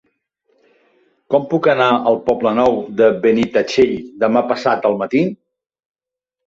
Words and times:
Com 1.33 1.45
puc 1.51 1.69
anar 1.75 1.91
al 2.13 2.17
Poble 2.31 2.55
Nou 2.61 2.81
de 3.03 3.13
Benitatxell 3.27 3.95
demà 4.27 4.45
passat 4.55 4.93
al 4.93 5.03
matí? 5.05 5.27